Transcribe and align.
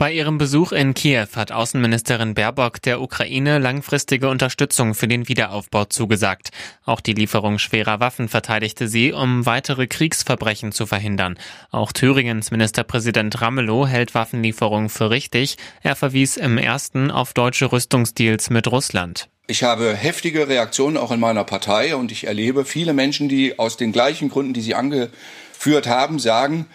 Bei 0.00 0.14
ihrem 0.14 0.38
Besuch 0.38 0.72
in 0.72 0.94
Kiew 0.94 1.26
hat 1.36 1.52
Außenministerin 1.52 2.32
Baerbock 2.32 2.80
der 2.80 3.02
Ukraine 3.02 3.58
langfristige 3.58 4.30
Unterstützung 4.30 4.94
für 4.94 5.06
den 5.06 5.28
Wiederaufbau 5.28 5.84
zugesagt. 5.84 6.52
Auch 6.86 7.02
die 7.02 7.12
Lieferung 7.12 7.58
schwerer 7.58 8.00
Waffen 8.00 8.30
verteidigte 8.30 8.88
sie, 8.88 9.12
um 9.12 9.44
weitere 9.44 9.88
Kriegsverbrechen 9.88 10.72
zu 10.72 10.86
verhindern. 10.86 11.38
Auch 11.70 11.92
Thüringens 11.92 12.50
Ministerpräsident 12.50 13.42
Ramelow 13.42 13.86
hält 13.86 14.14
Waffenlieferungen 14.14 14.88
für 14.88 15.10
richtig. 15.10 15.58
Er 15.82 15.96
verwies 15.96 16.38
im 16.38 16.56
ersten 16.56 17.10
auf 17.10 17.34
deutsche 17.34 17.70
Rüstungsdeals 17.70 18.48
mit 18.48 18.72
Russland. 18.72 19.28
Ich 19.48 19.64
habe 19.64 19.94
heftige 19.94 20.48
Reaktionen 20.48 20.96
auch 20.96 21.10
in 21.10 21.20
meiner 21.20 21.44
Partei 21.44 21.94
und 21.94 22.10
ich 22.10 22.26
erlebe 22.26 22.64
viele 22.64 22.94
Menschen, 22.94 23.28
die 23.28 23.58
aus 23.58 23.76
den 23.76 23.92
gleichen 23.92 24.30
Gründen, 24.30 24.54
die 24.54 24.62
Sie 24.62 24.74
angeführt 24.74 25.86
haben, 25.86 26.18
sagen, 26.18 26.68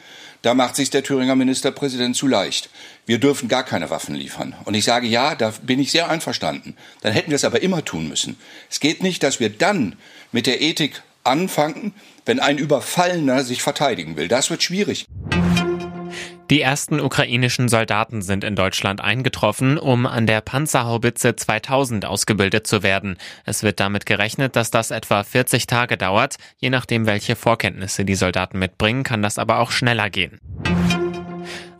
da 0.45 0.54
macht 0.54 0.76
sich 0.76 0.91
der 0.91 1.02
Thüringer 1.02 1.34
Ministerpräsident 1.34 2.16
zu 2.16 2.27
leicht. 2.27 2.70
Wir 3.08 3.17
dürfen 3.17 3.49
gar 3.49 3.63
keine 3.63 3.90
Waffen 3.90 4.13
liefern. 4.13 4.55
Und 4.66 4.76
ich 4.76 4.84
sage, 4.84 5.08
ja, 5.08 5.34
da 5.34 5.52
bin 5.63 5.80
ich 5.80 5.91
sehr 5.91 6.08
einverstanden. 6.08 6.77
Dann 7.02 7.13
hätten 7.13 7.31
wir 7.31 7.36
es 7.36 7.45
aber 7.45 7.63
immer 7.63 7.84
tun 7.84 8.08
müssen. 8.08 8.38
Es 8.70 8.80
geht 8.80 9.02
nicht, 9.02 9.23
dass 9.23 9.39
wir 9.39 9.50
dann 9.50 9.95
mit 10.31 10.45
der 10.45 10.62
Ethik 10.62 11.02
anfangen, 11.23 11.95
wenn 12.27 12.39
ein 12.39 12.59
Überfallener 12.59 13.44
sich 13.44 13.63
verteidigen 13.63 14.17
will. 14.17 14.27
Das 14.27 14.52
wird 14.52 14.62
schwierig. 14.62 15.08
Die 16.52 16.62
ersten 16.62 16.99
ukrainischen 16.99 17.70
Soldaten 17.70 18.22
sind 18.22 18.44
in 18.44 18.55
Deutschland 18.55 19.02
eingetroffen, 19.02 19.80
um 19.80 20.05
an 20.05 20.27
der 20.27 20.41
Panzerhaubitze 20.41 21.36
2000 21.36 22.05
ausgebildet 22.05 22.67
zu 22.67 22.84
werden. 22.84 23.17
Es 23.45 23.63
wird 23.63 23.80
damit 23.80 24.05
gerechnet, 24.05 24.55
dass 24.55 24.70
das 24.70 24.91
etwa 24.91 25.23
40 25.23 25.66
Tage 25.66 25.97
dauert. 25.97 26.36
Je 26.58 26.69
nachdem, 26.69 27.08
welche 27.08 27.36
Vorkenntnisse 27.36 28.06
die 28.06 28.14
Soldaten 28.14 28.59
mitbringen, 28.59 29.03
kann 29.03 29.23
das 29.23 29.39
aber 29.39 29.58
auch 29.58 29.72
schneller 29.72 30.11
gehen. 30.11 30.39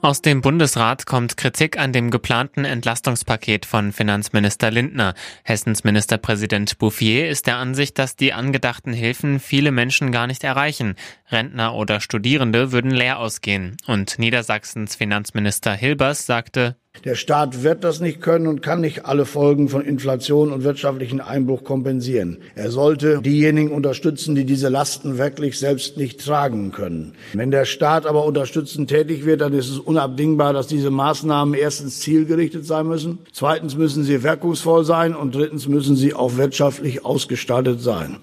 Aus 0.06 0.22
dem 0.22 0.42
Bundesrat 0.42 1.08
kommt 1.08 1.36
Kritik 1.36 1.80
an 1.80 1.92
dem 1.92 2.12
geplanten 2.12 2.64
Entlastungspaket 2.64 3.66
von 3.66 3.92
Finanzminister 3.92 4.70
Lindner. 4.70 5.16
Hessens 5.42 5.84
Ministerpräsident 5.84 6.78
Bouffier 6.78 7.28
ist 7.28 7.48
der 7.48 7.58
Ansicht, 7.58 7.98
dass 7.98 8.16
die 8.16 8.32
angedachten 8.32 8.94
Hilfen 8.94 9.40
viele 9.40 9.72
Menschen 9.72 10.12
gar 10.12 10.28
nicht 10.28 10.44
erreichen. 10.44 10.94
Rentner 11.32 11.74
oder 11.74 12.02
Studierende 12.02 12.72
würden 12.72 12.92
leer 12.92 13.18
ausgehen. 13.18 13.78
Und 13.88 14.20
Niedersachsens 14.20 14.96
Finanzminister 14.96 15.74
Hilbers 15.74 16.28
sagte, 16.28 16.76
der 17.04 17.16
Staat 17.16 17.64
wird 17.64 17.84
das 17.84 18.00
nicht 18.00 18.22
können 18.22 18.48
und 18.48 18.62
kann 18.62 18.82
nicht 18.82 19.06
alle 19.06 19.26
Folgen 19.26 19.70
von 19.70 19.82
Inflation 19.84 20.52
und 20.52 20.64
wirtschaftlichen 20.64 21.22
Einbruch 21.22 21.64
kompensieren. 21.64 22.38
Er 22.56 22.72
sollte 22.72 23.22
diejenigen 23.22 23.72
unterstützen, 23.72 24.36
die 24.36 24.46
diese 24.46 24.70
Lasten 24.70 25.18
wirklich 25.18 25.60
selbst 25.60 25.98
nicht 25.98 26.24
tragen 26.24 26.72
können. 26.72 27.14
Wenn 27.34 27.52
der 27.52 27.66
Staat 27.66 28.06
aber 28.06 28.26
unterstützend 28.26 28.90
tätig 28.90 29.26
wird, 29.26 29.42
dann 29.42 29.54
ist 29.54 29.70
es 29.70 29.80
unabdingbar, 29.80 30.54
dass 30.54 30.68
diese 30.68 30.92
Maßnahmen 30.92 31.54
erstens 31.54 32.00
zielgerichtet 32.00 32.66
sein 32.66 32.88
müssen, 32.88 33.20
zweitens 33.32 33.76
müssen 33.76 34.04
sie 34.04 34.24
wirkungsvoll 34.24 34.86
sein 34.86 35.16
und 35.16 35.36
drittens 35.36 35.68
müssen 35.68 35.96
sie 35.96 36.14
auch 36.14 36.38
wirtschaftlich 36.38 37.06
ausgestaltet 37.06 37.82
sein. 37.82 38.18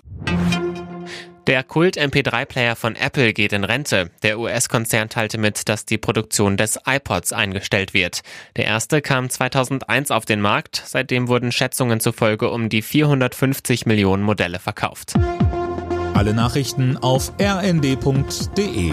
Der 1.49 1.65
Kult-MP3-Player 1.65 2.77
von 2.77 2.95
Apple 2.95 3.33
geht 3.33 3.53
in 3.53 3.65
Rente. 3.65 4.11
Der 4.23 4.39
US-Konzern 4.39 5.09
teilte 5.09 5.39
mit, 5.39 5.69
dass 5.69 5.85
die 5.85 5.99
Produktion 5.99 6.57
des 6.57 6.79
iPods 6.87 7.33
eingestellt 7.33 7.95
wird. 7.95 8.21
Der 8.57 8.67
erste 8.67 9.03
kam 9.03 9.29
2001 9.29 10.13
auf 10.13 10.25
den 10.25 10.41
Markt. 10.41 10.83
Seitdem 10.87 11.27
wurden 11.27 11.51
Schätzungen 11.51 11.99
zufolge 11.99 12.49
um 12.49 12.69
die 12.69 12.83
450 12.83 13.87
Millionen 13.87 14.23
Modelle 14.23 14.61
verkauft. 14.61 15.15
Alle 16.15 16.33
Nachrichten 16.33 16.97
auf 16.97 17.33
rnd.de 17.41 18.93